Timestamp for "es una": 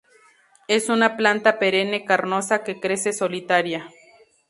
0.67-1.15